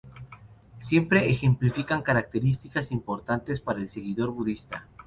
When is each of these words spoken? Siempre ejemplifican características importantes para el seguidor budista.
Siempre 0.79 1.29
ejemplifican 1.29 2.01
características 2.01 2.91
importantes 2.91 3.61
para 3.61 3.77
el 3.81 3.89
seguidor 3.91 4.31
budista. 4.31 4.87